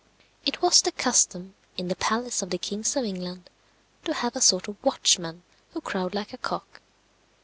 It 0.47 0.63
was 0.63 0.81
the 0.81 0.91
custom, 0.91 1.53
in 1.77 1.87
the 1.87 1.95
palace 1.95 2.41
of 2.41 2.49
the 2.49 2.57
kings 2.57 2.95
of 2.95 3.03
England, 3.05 3.51
to 4.05 4.15
have 4.15 4.35
a 4.35 4.41
sort 4.41 4.67
of 4.67 4.83
watchman, 4.83 5.43
who 5.73 5.81
crowed 5.81 6.15
like 6.15 6.33
a 6.33 6.39
cock. 6.39 6.81